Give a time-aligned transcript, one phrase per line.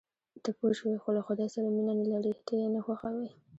[0.43, 3.29] ته پوه شوې، خو له خدای سره مینه نه لرې، ته یې نه خوښوې.